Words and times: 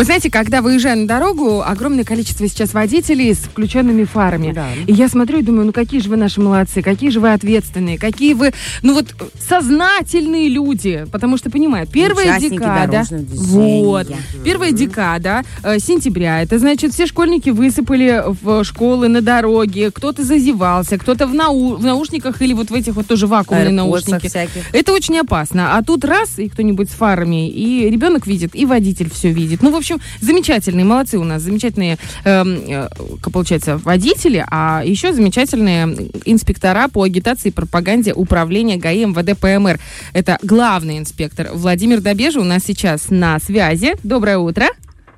Вы 0.00 0.04
знаете, 0.04 0.30
когда 0.30 0.62
выезжаю 0.62 1.00
на 1.00 1.06
дорогу, 1.06 1.60
огромное 1.60 2.04
количество 2.04 2.48
сейчас 2.48 2.72
водителей 2.72 3.34
с 3.34 3.40
включенными 3.40 4.04
фарами. 4.04 4.50
Да. 4.50 4.68
И 4.86 4.94
я 4.94 5.10
смотрю 5.10 5.40
и 5.40 5.42
думаю, 5.42 5.66
ну 5.66 5.72
какие 5.74 6.00
же 6.00 6.08
вы 6.08 6.16
наши 6.16 6.40
молодцы, 6.40 6.80
какие 6.80 7.10
же 7.10 7.20
вы 7.20 7.34
ответственные, 7.34 7.98
какие 7.98 8.32
вы, 8.32 8.54
ну 8.80 8.94
вот, 8.94 9.14
сознательные 9.46 10.48
люди. 10.48 11.06
Потому 11.12 11.36
что, 11.36 11.50
понимаю, 11.50 11.86
первая 11.86 12.28
Участники 12.28 12.54
декада... 12.54 13.04
Вот. 13.10 14.06
Первая 14.42 14.72
декада 14.72 15.42
э, 15.62 15.78
сентября. 15.78 16.40
Это 16.40 16.58
значит, 16.58 16.94
все 16.94 17.04
школьники 17.04 17.50
высыпали 17.50 18.24
в 18.40 18.64
школы 18.64 19.08
на 19.08 19.20
дороге. 19.20 19.90
Кто-то 19.90 20.24
зазевался, 20.24 20.96
кто-то 20.96 21.26
в, 21.26 21.34
нау- 21.34 21.76
в 21.76 21.84
наушниках 21.84 22.40
или 22.40 22.54
вот 22.54 22.70
в 22.70 22.74
этих 22.74 22.94
вот 22.94 23.06
тоже 23.06 23.26
вакуумные 23.26 23.70
наушники. 23.70 24.28
всяких. 24.28 24.62
Это 24.72 24.94
очень 24.94 25.18
опасно. 25.18 25.76
А 25.76 25.82
тут 25.82 26.06
раз, 26.06 26.38
и 26.38 26.48
кто-нибудь 26.48 26.88
с 26.88 26.94
фарами, 26.94 27.50
и 27.50 27.90
ребенок 27.90 28.26
видит, 28.26 28.54
и 28.54 28.64
водитель 28.64 29.10
все 29.10 29.30
видит. 29.30 29.60
Ну, 29.60 29.70
в 29.70 29.76
общем, 29.76 29.89
замечательные, 30.20 30.84
молодцы 30.84 31.18
у 31.18 31.24
нас, 31.24 31.42
замечательные, 31.42 31.98
эм, 32.24 32.62
э, 32.68 32.88
получается, 33.32 33.78
водители, 33.78 34.44
а 34.50 34.82
еще 34.84 35.12
замечательные 35.12 36.10
инспектора 36.24 36.88
по 36.88 37.02
агитации 37.02 37.48
и 37.48 37.52
пропаганде 37.52 38.12
управления 38.12 38.76
ГАИ 38.76 39.06
МВД 39.06 39.38
ПМР. 39.38 39.80
Это 40.12 40.38
главный 40.42 40.98
инспектор 40.98 41.50
Владимир 41.52 42.00
Добежа 42.00 42.40
у 42.40 42.44
нас 42.44 42.64
сейчас 42.64 43.10
на 43.10 43.38
связи. 43.38 43.94
Доброе 44.02 44.38
утро. 44.38 44.66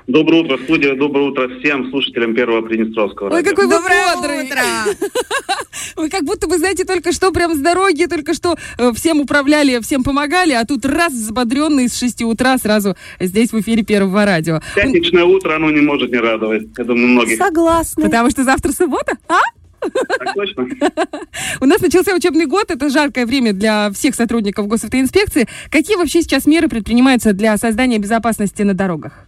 Доброе 0.06 0.42
утро, 0.42 0.58
студия. 0.58 0.96
Доброе 0.96 1.30
утро 1.30 1.48
всем 1.60 1.88
слушателям 1.90 2.34
Первого 2.34 2.62
Приднестровского. 2.62 3.28
Ой, 3.28 3.34
радио. 3.36 3.50
какой 3.50 3.66
вы 3.66 3.72
Доброе 3.72 4.14
бодрый. 4.14 4.44
утро! 4.46 4.60
Вы 5.96 6.08
как 6.08 6.24
будто 6.24 6.48
вы 6.48 6.58
знаете 6.58 6.84
только 6.84 7.12
что 7.12 7.32
прям 7.32 7.54
с 7.54 7.58
дороги, 7.58 8.06
только 8.06 8.34
что 8.34 8.56
э, 8.78 8.92
всем 8.94 9.20
управляли, 9.20 9.78
всем 9.80 10.02
помогали, 10.02 10.52
а 10.52 10.64
тут 10.64 10.86
раз 10.86 11.12
взбодренный 11.12 11.88
с 11.88 11.98
6 11.98 12.22
утра 12.22 12.56
сразу 12.56 12.96
здесь 13.20 13.52
в 13.52 13.60
эфире 13.60 13.82
Первого 13.82 14.24
радио. 14.24 14.60
Пятничное 14.74 15.24
утро, 15.24 15.54
оно 15.56 15.70
не 15.70 15.80
может 15.80 16.10
не 16.10 16.18
радовать. 16.18 16.68
Я 16.78 16.84
думаю, 16.84 17.08
многих. 17.08 17.36
Согласна. 17.36 18.04
Потому 18.04 18.30
что 18.30 18.42
завтра 18.42 18.72
суббота, 18.72 19.18
а? 19.28 19.40
Так 19.80 20.34
точно? 20.34 20.68
У 21.60 21.66
нас 21.66 21.80
начался 21.80 22.14
учебный 22.14 22.46
год, 22.46 22.70
это 22.70 22.88
жаркое 22.88 23.26
время 23.26 23.52
для 23.52 23.90
всех 23.92 24.14
сотрудников 24.14 24.66
госавтоинспекции. 24.68 25.46
Какие 25.70 25.96
вообще 25.96 26.22
сейчас 26.22 26.46
меры 26.46 26.68
предпринимаются 26.68 27.32
для 27.32 27.56
создания 27.56 27.98
безопасности 27.98 28.62
на 28.62 28.74
дорогах? 28.74 29.26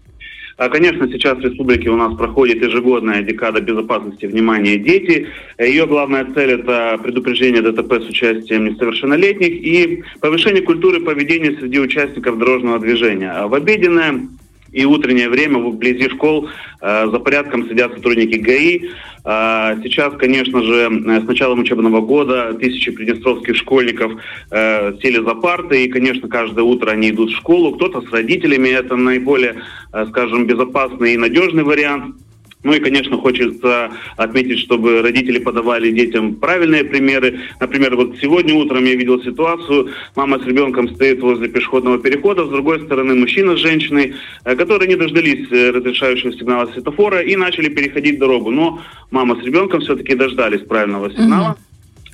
А, 0.56 0.68
Конечно, 0.68 1.08
сейчас 1.08 1.38
в 1.38 1.40
республике 1.40 1.90
у 1.90 1.96
нас 1.96 2.14
проходит 2.16 2.62
ежегодная 2.62 3.22
декада 3.22 3.60
безопасности 3.60 4.26
внимания 4.26 4.76
дети. 4.76 5.26
Ее 5.58 5.86
главная 5.86 6.26
цель– 6.34 6.50
это 6.60 6.98
предупреждение 7.02 7.60
ДТП 7.62 7.94
с 7.94 8.08
участием 8.08 8.66
несовершеннолетних 8.66 9.50
и 9.50 10.04
повышение 10.20 10.62
культуры 10.62 11.00
поведения 11.00 11.56
среди 11.58 11.80
участников 11.80 12.38
дорожного 12.38 12.78
движения. 12.78 13.30
А 13.32 13.48
В 13.48 13.54
обеденное 13.54 14.28
и 14.74 14.84
утреннее 14.84 15.28
время 15.28 15.58
вблизи 15.58 16.08
школ 16.10 16.48
э, 16.80 17.06
за 17.10 17.18
порядком 17.20 17.66
следят 17.66 17.94
сотрудники 17.94 18.36
ГАИ. 18.36 18.90
А, 19.26 19.76
Сейчас, 19.82 20.12
конечно 20.18 20.62
же, 20.62 20.90
э, 20.90 21.20
с 21.20 21.24
началом 21.24 21.60
учебного 21.60 22.00
года 22.00 22.52
тысячи 22.54 22.90
приднестровских 22.90 23.56
школьников 23.56 24.12
э, 24.50 24.92
сели 25.00 25.24
за 25.24 25.34
парты, 25.34 25.84
и, 25.84 25.88
конечно, 25.88 26.28
каждое 26.28 26.62
утро 26.62 26.90
они 26.90 27.10
идут 27.10 27.30
в 27.30 27.36
школу. 27.36 27.76
Кто-то 27.76 28.02
с 28.02 28.10
родителями, 28.10 28.68
это 28.68 28.96
наиболее, 28.96 29.62
э, 29.92 30.06
скажем, 30.10 30.46
безопасный 30.46 31.14
и 31.14 31.18
надежный 31.18 31.62
вариант. 31.62 32.16
Ну 32.64 32.72
и, 32.72 32.80
конечно, 32.80 33.18
хочется 33.18 33.90
отметить, 34.16 34.58
чтобы 34.58 35.02
родители 35.02 35.38
подавали 35.38 35.90
детям 35.90 36.34
правильные 36.34 36.82
примеры. 36.82 37.40
Например, 37.60 37.94
вот 37.94 38.16
сегодня 38.20 38.54
утром 38.54 38.84
я 38.84 38.94
видел 38.94 39.22
ситуацию, 39.22 39.90
мама 40.16 40.40
с 40.40 40.46
ребенком 40.46 40.88
стоит 40.88 41.20
возле 41.20 41.48
пешеходного 41.48 41.98
перехода, 41.98 42.46
с 42.46 42.48
другой 42.48 42.80
стороны 42.80 43.14
мужчина 43.14 43.54
с 43.54 43.60
женщиной, 43.60 44.14
э, 44.44 44.56
которые 44.56 44.88
не 44.88 44.96
дождались 44.96 45.46
э, 45.52 45.70
разрешающего 45.70 46.32
сигнала 46.32 46.66
светофора 46.72 47.20
и 47.20 47.36
начали 47.36 47.68
переходить 47.68 48.18
дорогу. 48.18 48.50
Но 48.50 48.80
мама 49.10 49.38
с 49.40 49.44
ребенком 49.44 49.80
все-таки 49.80 50.14
дождались 50.14 50.62
правильного 50.62 51.10
сигнала. 51.10 51.56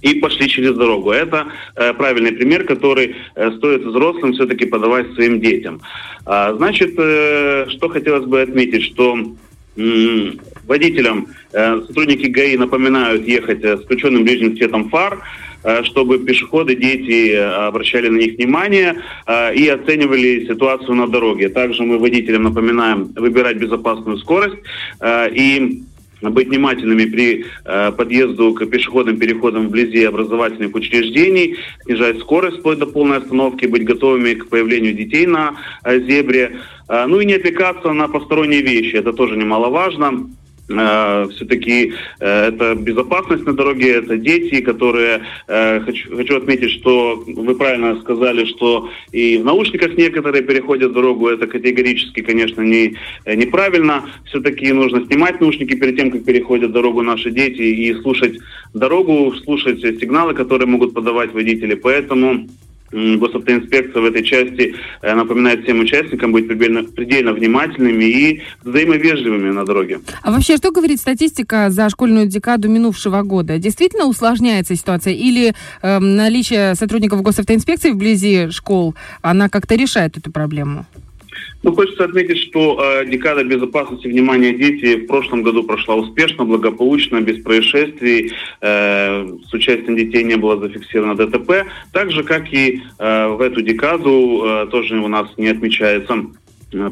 И 0.02 0.14
пошли 0.14 0.48
через 0.48 0.74
дорогу. 0.74 1.12
Это 1.12 1.46
э, 1.76 1.92
правильный 1.92 2.32
пример, 2.32 2.64
который 2.64 3.14
э, 3.34 3.52
стоит 3.52 3.84
взрослым 3.84 4.32
все-таки 4.32 4.64
подавать 4.64 5.12
своим 5.12 5.40
детям. 5.40 5.80
А, 6.24 6.54
значит, 6.54 6.94
э, 6.96 7.66
что 7.68 7.88
хотелось 7.88 8.24
бы 8.24 8.40
отметить, 8.40 8.82
что 8.84 9.16
водителям 9.76 11.28
э, 11.52 11.82
сотрудники 11.86 12.26
ГАИ 12.26 12.56
напоминают 12.56 13.26
ехать 13.26 13.62
э, 13.64 13.76
с 13.76 13.82
включенным 13.82 14.24
ближним 14.24 14.56
светом 14.56 14.88
фар, 14.88 15.20
э, 15.62 15.82
чтобы 15.84 16.18
пешеходы, 16.18 16.74
дети 16.74 17.34
обращали 17.34 18.08
на 18.08 18.18
них 18.18 18.36
внимание 18.36 18.96
и 19.54 19.68
оценивали 19.68 20.46
ситуацию 20.46 20.94
на 20.94 21.06
дороге. 21.06 21.48
Также 21.48 21.82
мы 21.82 21.98
водителям 21.98 22.44
напоминаем 22.44 23.12
выбирать 23.16 23.56
безопасную 23.56 24.18
скорость 24.18 24.56
и 25.02 25.82
быть 26.22 26.48
внимательными 26.48 27.04
при 27.04 27.44
э, 27.64 27.92
подъезду 27.92 28.52
к 28.52 28.66
пешеходным 28.66 29.18
переходам 29.18 29.68
вблизи 29.68 30.04
образовательных 30.04 30.74
учреждений, 30.74 31.56
снижать 31.84 32.18
скорость 32.18 32.58
вплоть 32.58 32.78
до 32.78 32.86
полной 32.86 33.18
остановки, 33.18 33.66
быть 33.66 33.84
готовыми 33.84 34.34
к 34.34 34.48
появлению 34.48 34.94
детей 34.94 35.26
на 35.26 35.56
э, 35.84 36.00
зебре, 36.00 36.58
Э, 36.90 37.06
ну 37.06 37.20
и 37.20 37.24
не 37.24 37.34
отвлекаться 37.34 37.92
на 37.92 38.08
посторонние 38.08 38.62
вещи, 38.62 38.96
это 38.96 39.12
тоже 39.12 39.36
немаловажно. 39.36 40.28
Все-таки 40.70 41.94
это 42.20 42.76
безопасность 42.76 43.44
на 43.44 43.54
дороге, 43.54 43.94
это 43.96 44.16
дети, 44.16 44.60
которые, 44.60 45.22
э, 45.48 45.80
хочу, 45.80 46.16
хочу 46.16 46.36
отметить, 46.36 46.70
что 46.70 47.22
вы 47.26 47.54
правильно 47.56 48.00
сказали, 48.00 48.44
что 48.44 48.88
и 49.10 49.38
в 49.38 49.44
наушниках 49.44 49.96
некоторые 49.96 50.42
переходят 50.42 50.92
дорогу, 50.92 51.28
это 51.28 51.46
категорически, 51.46 52.22
конечно, 52.22 52.62
не, 52.62 52.96
э, 53.24 53.34
неправильно. 53.34 54.04
Все-таки 54.26 54.72
нужно 54.72 55.04
снимать 55.06 55.40
наушники 55.40 55.74
перед 55.74 55.96
тем, 55.96 56.10
как 56.10 56.24
переходят 56.24 56.72
дорогу 56.72 57.02
наши 57.02 57.30
дети, 57.30 57.62
и 57.62 57.94
слушать 58.02 58.38
дорогу, 58.72 59.34
слушать 59.44 59.80
сигналы, 59.80 60.34
которые 60.34 60.68
могут 60.68 60.94
подавать 60.94 61.32
водители. 61.32 61.74
Поэтому 61.74 62.46
Госавтоинспекция 62.92 64.02
в 64.02 64.04
этой 64.04 64.24
части 64.24 64.74
э, 65.02 65.14
напоминает 65.14 65.62
всем 65.62 65.80
участникам 65.80 66.32
быть 66.32 66.48
предельно, 66.48 66.84
предельно 66.84 67.32
внимательными 67.32 68.04
и 68.04 68.42
взаимовежливыми 68.64 69.50
на 69.50 69.64
дороге. 69.64 70.00
А 70.22 70.32
вообще, 70.32 70.56
что 70.56 70.72
говорит 70.72 71.00
статистика 71.00 71.70
за 71.70 71.88
школьную 71.88 72.26
декаду 72.26 72.68
минувшего 72.68 73.22
года? 73.22 73.58
Действительно 73.58 74.06
усложняется 74.06 74.74
ситуация 74.74 75.12
или 75.12 75.54
эм, 75.82 76.16
наличие 76.16 76.74
сотрудников 76.74 77.22
госавтоинспекции 77.22 77.90
вблизи 77.90 78.50
школ, 78.50 78.94
она 79.22 79.48
как-то 79.48 79.76
решает 79.76 80.16
эту 80.16 80.32
проблему? 80.32 80.86
Ну, 81.62 81.74
хочется 81.74 82.04
отметить, 82.04 82.38
что 82.38 82.80
э, 82.80 83.06
декада 83.06 83.44
безопасности 83.44 84.06
внимания 84.06 84.52
дети 84.52 84.96
в 84.96 85.06
прошлом 85.06 85.42
году 85.42 85.62
прошла 85.62 85.96
успешно, 85.96 86.44
благополучно, 86.44 87.20
без 87.20 87.42
происшествий. 87.42 88.32
Э, 88.60 89.26
с 89.48 89.52
участием 89.52 89.96
детей 89.96 90.24
не 90.24 90.36
было 90.36 90.58
зафиксировано 90.58 91.16
ДТП. 91.16 91.66
Так 91.92 92.10
же, 92.10 92.22
как 92.24 92.52
и 92.52 92.80
э, 92.98 93.28
в 93.28 93.40
эту 93.40 93.60
декаду 93.62 94.42
э, 94.44 94.66
тоже 94.70 94.98
у 94.98 95.08
нас 95.08 95.28
не 95.36 95.48
отмечается 95.48 96.26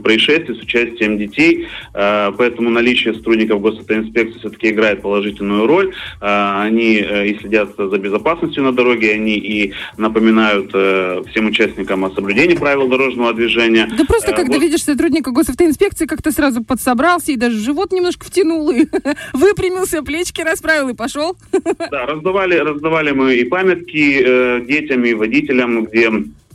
происшествий 0.02 0.56
с 0.56 0.60
участием 0.62 1.18
детей, 1.18 1.66
Э, 1.94 2.30
поэтому 2.36 2.70
наличие 2.70 3.14
сотрудников 3.14 3.60
госавтоинспекции 3.60 4.38
все-таки 4.38 4.68
играет 4.70 5.02
положительную 5.02 5.66
роль. 5.66 5.92
Э, 6.20 6.60
Они 6.62 6.96
э, 6.96 7.28
и 7.28 7.38
следят 7.38 7.70
за 7.76 7.98
безопасностью 7.98 8.62
на 8.62 8.72
дороге, 8.72 9.12
они 9.14 9.36
и 9.36 9.72
напоминают 9.96 10.70
э, 10.74 11.22
всем 11.30 11.46
участникам 11.48 12.04
о 12.04 12.10
соблюдении 12.10 12.54
правил 12.56 12.88
дорожного 12.88 13.32
движения. 13.34 13.88
Да 13.96 14.04
просто, 14.04 14.32
Э, 14.32 14.34
когда 14.36 14.54
вот- 14.54 14.62
видишь 14.62 14.82
сотрудника 14.84 15.30
госавтоинспекции, 15.30 16.06
как-то 16.06 16.30
сразу 16.30 16.62
подсобрался 16.62 17.32
и 17.32 17.36
даже 17.36 17.58
живот 17.58 17.92
немножко 17.92 18.26
втянул, 18.26 18.70
и 18.70 18.86
выпрямился, 19.32 20.02
плечики 20.02 20.42
расправил 20.42 20.88
и 20.90 20.94
пошел. 20.94 21.36
Да, 21.90 22.06
раздавали, 22.06 22.56
раздавали 22.56 23.12
мы 23.12 23.36
и 23.36 23.44
памятки 23.44 24.22
э, 24.24 24.60
детям, 24.66 25.04
и 25.04 25.14
водителям, 25.14 25.84
где 25.86 26.10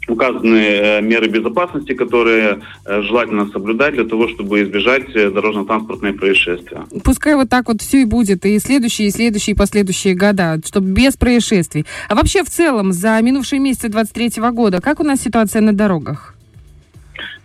указаны 0.08 0.58
э, 0.58 1.02
меры 1.02 1.28
безопасности, 1.28 1.94
которые 1.94 2.62
э, 2.86 3.02
желательно 3.02 3.48
соблюдать 3.48 3.94
для 3.94 4.06
того, 4.06 4.28
чтобы 4.28 4.64
избежать 4.64 5.16
э, 5.16 5.30
дорожно-транспортные 5.30 6.14
происшествия. 6.14 6.86
Пускай 7.04 7.36
вот 7.36 7.50
так 7.50 7.68
вот 7.68 7.82
все 7.82 8.02
и 8.02 8.06
будет, 8.06 8.46
и 8.46 8.60
следующие, 8.60 9.08
и 9.08 9.12
следующие, 9.12 9.56
и 9.56 9.58
последующие 9.58 10.16
года, 10.16 10.60
чтобы 10.66 10.88
без 10.92 11.16
происшествий. 11.16 11.86
А 12.10 12.16
вообще 12.16 12.44
в 12.44 12.50
целом 12.50 12.92
за 12.92 13.20
минувшие 13.22 13.60
месяцы 13.60 13.90
23 13.90 14.42
года, 14.52 14.82
как 14.82 15.00
у 15.00 15.04
нас 15.04 15.22
ситуация 15.22 15.62
на 15.62 15.74
дорогах? 15.74 16.33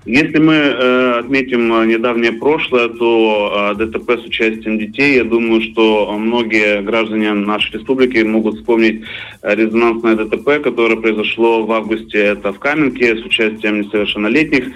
Если 0.08 0.38
мы 0.38 0.54
э, 0.54 1.18
отметим 1.18 1.70
э, 1.70 1.84
недавнее 1.84 2.32
прошлое, 2.32 2.88
то 2.88 3.74
э, 3.78 3.84
ДТП 3.84 4.12
с 4.12 4.24
участием 4.24 4.78
детей, 4.78 5.16
я 5.16 5.24
думаю, 5.24 5.60
что 5.60 6.16
многие 6.16 6.80
граждане 6.80 7.34
нашей 7.34 7.74
республики 7.74 8.16
могут 8.22 8.56
вспомнить 8.56 9.02
э, 9.42 9.54
резонансное 9.54 10.16
ДТП, 10.16 10.62
которое 10.64 10.96
произошло 10.96 11.66
в 11.66 11.70
августе, 11.72 12.20
это 12.20 12.54
в 12.54 12.58
Каменке, 12.58 13.16
с 13.16 13.20
участием 13.22 13.82
несовершеннолетних, 13.82 14.70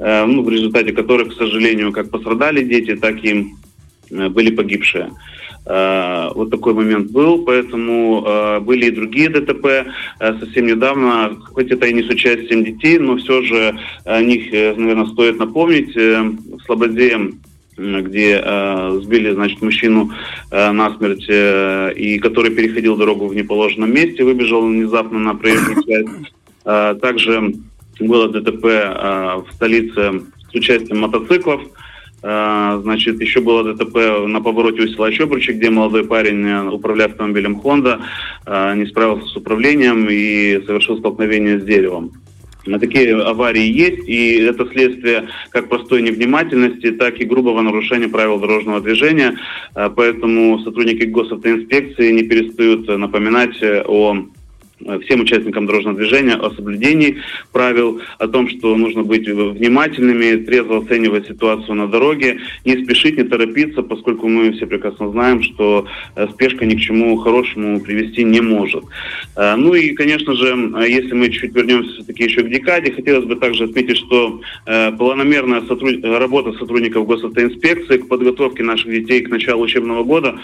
э, 0.00 0.26
ну, 0.26 0.42
в 0.42 0.50
результате 0.50 0.92
которых, 0.92 1.30
к 1.30 1.38
сожалению, 1.38 1.90
как 1.90 2.10
пострадали 2.10 2.62
дети, 2.62 2.94
так 2.94 3.24
и 3.24 3.46
э, 4.10 4.28
были 4.28 4.50
погибшие. 4.50 5.12
Вот 5.66 6.50
такой 6.50 6.74
момент 6.74 7.10
был, 7.10 7.42
поэтому 7.44 8.60
были 8.60 8.86
и 8.86 8.90
другие 8.90 9.30
ДТП 9.30 9.86
совсем 10.18 10.66
недавно, 10.66 11.36
хоть 11.52 11.70
это 11.70 11.86
и 11.86 11.94
не 11.94 12.02
с 12.02 12.08
участием 12.08 12.64
детей, 12.64 12.98
но 12.98 13.16
все 13.16 13.42
же 13.42 13.74
о 14.04 14.20
них, 14.20 14.52
наверное, 14.52 15.06
стоит 15.06 15.38
напомнить. 15.38 15.96
В 15.96 16.60
Слободе 16.66 17.30
где 17.76 18.40
э, 18.42 19.00
сбили, 19.02 19.32
значит, 19.32 19.60
мужчину 19.62 20.12
э, 20.50 20.70
насмерть, 20.70 21.26
э, 21.28 21.92
и 21.94 22.18
который 22.18 22.50
переходил 22.50 22.96
дорогу 22.96 23.26
в 23.26 23.34
неположенном 23.34 23.92
месте, 23.92 24.24
выбежал 24.24 24.66
внезапно 24.66 25.18
на 25.18 25.34
проезжую 25.34 25.82
часть. 25.84 26.32
Э, 26.64 26.94
также 27.00 27.54
было 28.00 28.28
ДТП 28.28 28.64
э, 28.64 29.42
в 29.46 29.46
столице 29.54 30.22
с 30.50 30.54
участием 30.54 31.00
мотоциклов. 31.00 31.62
Э, 31.62 31.84
значит, 32.24 33.20
еще 33.20 33.40
было 33.40 33.74
ДТП 33.74 34.26
на 34.26 34.40
повороте 34.40 34.82
у 34.82 34.88
села 34.88 35.12
Чобручи, 35.12 35.52
где 35.52 35.68
молодой 35.68 36.04
парень, 36.04 36.46
э, 36.46 36.68
управляя 36.70 37.08
автомобилем 37.08 37.60
Honda, 37.62 38.00
э, 38.46 38.74
не 38.76 38.86
справился 38.86 39.26
с 39.26 39.36
управлением 39.36 40.08
и 40.08 40.60
совершил 40.64 40.98
столкновение 40.98 41.60
с 41.60 41.64
деревом. 41.64 42.12
Такие 42.80 43.14
аварии 43.14 43.70
есть, 43.70 44.08
и 44.08 44.36
это 44.38 44.66
следствие 44.72 45.28
как 45.50 45.68
простой 45.68 46.00
невнимательности, 46.00 46.92
так 46.92 47.20
и 47.20 47.26
грубого 47.26 47.60
нарушения 47.60 48.08
правил 48.08 48.38
дорожного 48.38 48.80
движения. 48.80 49.36
Поэтому 49.74 50.58
сотрудники 50.60 51.04
госавтоинспекции 51.04 52.10
не 52.10 52.22
перестают 52.22 52.88
напоминать 52.88 53.62
о 53.62 54.16
Э, 54.16 54.33
всем 55.04 55.20
участникам 55.20 55.66
дорожного 55.66 55.96
движения 55.96 56.34
о 56.34 56.50
соблюдении 56.50 57.18
правил, 57.52 58.00
о 58.18 58.28
том, 58.28 58.48
что 58.48 58.76
нужно 58.76 59.02
быть 59.02 59.28
внимательными, 59.28 60.44
трезво 60.44 60.78
оценивать 60.78 61.26
ситуацию 61.26 61.74
на 61.74 61.88
дороге, 61.88 62.38
не 62.64 62.82
спешить, 62.82 63.16
не 63.16 63.24
торопиться, 63.24 63.82
поскольку 63.82 64.28
мы 64.28 64.52
все 64.52 64.66
прекрасно 64.66 65.10
знаем, 65.10 65.42
что 65.42 65.86
э, 66.16 66.26
спешка 66.32 66.64
ни 66.66 66.74
к 66.74 66.80
чему 66.80 67.16
хорошему 67.16 67.80
привести 67.80 68.24
не 68.24 68.40
может. 68.40 68.84
Э, 69.36 69.56
ну 69.56 69.74
и, 69.74 69.90
конечно 69.90 70.34
же, 70.34 70.46
если 70.86 71.14
мы 71.14 71.30
чуть 71.30 71.54
вернемся 71.54 71.92
все-таки 71.94 72.24
еще 72.24 72.42
к 72.42 72.50
декаде, 72.50 72.92
хотелось 72.92 73.24
бы 73.24 73.36
также 73.36 73.64
отметить, 73.64 73.96
что 73.96 74.40
планомерная 74.64 75.62
сотруд... 75.62 76.04
работа 76.04 76.52
сотрудников 76.52 77.06
госавтоинспекции 77.06 77.98
к 77.98 78.08
подготовке 78.08 78.62
наших 78.62 78.90
детей 78.90 79.20
к 79.22 79.30
началу 79.30 79.62
учебного 79.62 80.04
года 80.04 80.38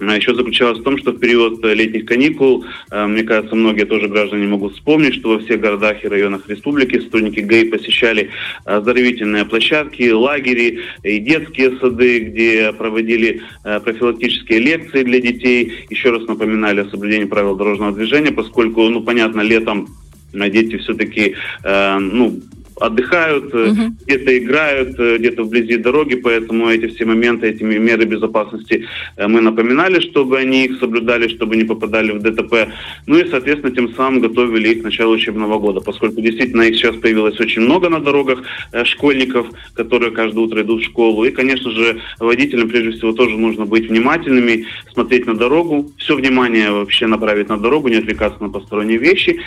еще 0.00 0.34
заключалась 0.34 0.78
в 0.78 0.82
том, 0.82 0.98
что 0.98 1.12
в 1.12 1.18
период 1.18 1.64
э, 1.64 1.74
летних 1.74 2.06
каникул, 2.06 2.64
э, 2.90 3.06
мне 3.06 3.22
кажется, 3.22 3.54
многие 3.54 3.84
тоже 3.84 4.08
граждане 4.08 4.46
могут 4.46 4.74
вспомнить, 4.74 5.14
что 5.14 5.30
во 5.30 5.38
всех 5.38 5.60
городах 5.60 6.04
и 6.04 6.08
районах 6.08 6.48
республики 6.48 6.98
сотрудники 6.98 7.40
ГАИ 7.40 7.70
посещали 7.70 8.30
оздоровительные 8.64 9.44
площадки, 9.44 10.10
лагери 10.10 10.80
и 11.02 11.18
детские 11.18 11.78
сады, 11.78 12.20
где 12.20 12.72
проводили 12.72 13.42
э, 13.64 13.80
профилактические 13.80 14.58
лекции 14.60 15.02
для 15.02 15.20
детей. 15.20 15.86
Еще 15.90 16.10
раз 16.10 16.26
напоминали 16.26 16.80
о 16.80 16.90
соблюдении 16.90 17.26
правил 17.26 17.56
дорожного 17.56 17.92
движения, 17.92 18.32
поскольку, 18.32 18.88
ну, 18.88 19.02
понятно, 19.02 19.42
летом 19.42 19.88
дети 20.32 20.78
все-таки, 20.78 21.34
ну, 21.62 22.40
отдыхают, 22.82 23.54
угу. 23.54 23.94
где-то 24.04 24.38
играют, 24.38 24.98
э, 24.98 25.18
где-то 25.18 25.44
вблизи 25.44 25.76
дороги, 25.76 26.16
поэтому 26.16 26.68
эти 26.68 26.86
все 26.88 27.04
моменты, 27.04 27.48
эти 27.48 27.62
меры 27.62 28.04
безопасности 28.04 28.86
э, 29.16 29.26
мы 29.28 29.40
напоминали, 29.40 30.00
чтобы 30.00 30.38
они 30.38 30.64
их 30.64 30.78
соблюдали, 30.78 31.28
чтобы 31.28 31.56
не 31.56 31.64
попадали 31.64 32.12
в 32.12 32.20
ДТП. 32.20 32.68
Ну 33.06 33.18
и, 33.18 33.28
соответственно, 33.30 33.74
тем 33.74 33.94
самым 33.94 34.20
готовили 34.20 34.70
их 34.70 34.80
к 34.80 34.84
началу 34.84 35.14
учебного 35.14 35.58
года, 35.58 35.80
поскольку 35.80 36.20
действительно 36.20 36.62
их 36.62 36.76
сейчас 36.76 36.96
появилось 36.96 37.38
очень 37.38 37.62
много 37.62 37.88
на 37.88 38.00
дорогах, 38.00 38.42
школьников, 38.84 39.46
которые 39.74 40.10
каждое 40.10 40.40
утро 40.40 40.62
идут 40.62 40.82
в 40.82 40.86
школу. 40.86 41.24
И, 41.24 41.30
конечно 41.30 41.70
же, 41.70 42.00
водителям 42.18 42.68
прежде 42.68 42.90
всего 42.92 43.12
тоже 43.12 43.36
нужно 43.36 43.64
быть 43.64 43.88
внимательными, 43.88 44.66
смотреть 44.92 45.26
на 45.26 45.34
дорогу, 45.34 45.92
все 45.98 46.16
внимание 46.16 46.70
вообще 46.70 47.06
направить 47.06 47.48
на 47.48 47.58
дорогу, 47.58 47.88
не 47.88 47.96
отвлекаться 47.96 48.42
на 48.42 48.48
посторонние 48.48 48.98
вещи 48.98 49.40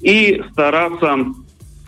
и 0.00 0.40
стараться 0.52 1.18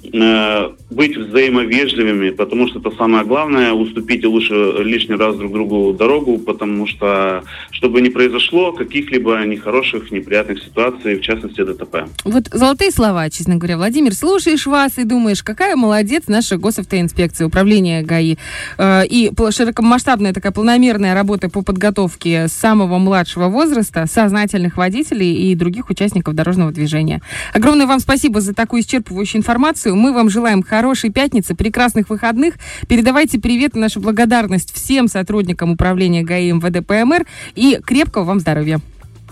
Э, 0.04 0.74
быть 0.94 1.16
взаимовежливыми, 1.16 2.30
потому 2.30 2.68
что 2.68 2.78
это 2.78 2.90
самое 2.96 3.24
главное, 3.24 3.72
уступите 3.72 4.26
лучше 4.26 4.54
лишний 4.82 5.16
раз 5.16 5.36
друг 5.36 5.52
другу 5.52 5.92
дорогу, 5.92 6.38
потому 6.38 6.86
что, 6.86 7.42
чтобы 7.70 8.00
не 8.00 8.10
произошло 8.10 8.72
каких-либо 8.72 9.42
нехороших, 9.44 10.10
неприятных 10.10 10.62
ситуаций, 10.62 11.16
в 11.16 11.22
частности 11.22 11.62
ДТП. 11.62 12.04
Вот 12.24 12.48
золотые 12.52 12.90
слова, 12.90 13.28
честно 13.30 13.56
говоря. 13.56 13.76
Владимир, 13.76 14.14
слушаешь 14.14 14.66
вас 14.66 14.98
и 14.98 15.04
думаешь, 15.04 15.42
какая 15.42 15.76
молодец 15.76 16.24
наша 16.26 16.56
госавтоинспекция, 16.56 17.46
управление 17.46 18.02
ГАИ. 18.02 18.36
Э, 18.78 19.06
и 19.06 19.30
широкомасштабная 19.50 20.32
такая 20.32 20.52
планомерная 20.52 21.14
работа 21.14 21.48
по 21.48 21.62
подготовке 21.62 22.48
самого 22.48 22.98
младшего 22.98 23.48
возраста, 23.48 24.06
сознательных 24.06 24.76
водителей 24.76 25.50
и 25.50 25.54
других 25.54 25.90
участников 25.90 26.34
дорожного 26.34 26.72
движения. 26.72 27.20
Огромное 27.52 27.86
вам 27.86 28.00
спасибо 28.00 28.40
за 28.40 28.54
такую 28.54 28.82
исчерпывающую 28.82 29.38
информацию. 29.38 29.96
Мы 29.96 30.12
вам 30.12 30.30
желаем 30.30 30.62
хорошей 30.82 31.10
пятницы, 31.10 31.54
прекрасных 31.54 32.10
выходных. 32.10 32.54
Передавайте 32.88 33.38
привет 33.38 33.76
и 33.76 33.78
нашу 33.78 34.00
благодарность 34.00 34.74
всем 34.74 35.06
сотрудникам 35.06 35.70
управления 35.70 36.24
ГАИ 36.24 36.50
МВД 36.50 36.84
ПМР 36.84 37.24
и 37.54 37.78
крепкого 37.86 38.24
вам 38.24 38.40
здоровья. 38.40 38.80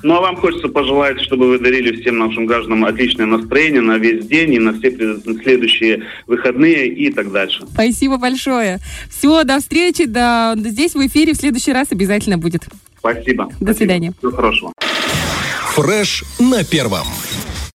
Ну 0.05 0.15
а 0.15 0.21
вам 0.21 0.37
хочется 0.37 0.69
пожелать, 0.69 1.21
чтобы 1.21 1.49
вы 1.49 1.59
дарили 1.59 2.01
всем 2.01 2.19
нашим 2.19 2.47
гражданам 2.47 2.85
отличное 2.85 3.27
настроение 3.27 3.81
на 3.81 3.99
весь 3.99 4.25
день 4.27 4.55
и 4.55 4.59
на 4.61 4.75
все 4.75 4.93
следующие 5.43 6.05
выходные 6.29 6.87
и 6.87 7.11
так 7.11 7.33
дальше. 7.33 7.67
Спасибо 7.73 8.17
большое. 8.17 8.79
Все, 9.11 9.43
до 9.43 9.59
встречи. 9.59 10.05
Да, 10.05 10.55
здесь 10.57 10.95
в 10.95 11.05
эфире 11.05 11.33
в 11.33 11.37
следующий 11.37 11.73
раз 11.73 11.89
обязательно 11.91 12.39
будет. 12.39 12.63
Спасибо. 12.97 13.47
До 13.47 13.51
Спасибо. 13.55 13.73
свидания. 13.75 14.13
Всего 14.19 14.31
хорошего. 14.31 14.73
Фреш 15.75 16.23
на 16.39 16.63
первом. 16.63 17.07